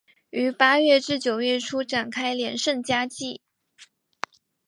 [0.31, 3.39] 于八月至九月初展开连胜佳绩。